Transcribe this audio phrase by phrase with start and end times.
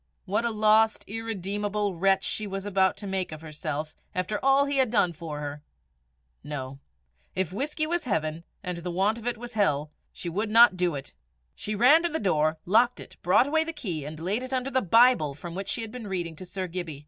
[0.25, 4.77] What a lost, irredeemable wretch was she about to make of herself after all he
[4.77, 5.61] had done for her!
[6.43, 6.79] No;
[7.35, 10.95] if whisky was heaven, and the want of it was hell, she would not do
[10.95, 11.13] it!
[11.53, 14.71] She ran to the door, locked it, brought away the key, and laid it under
[14.71, 16.99] the Bible from which she had been reading to Sir Gibbie.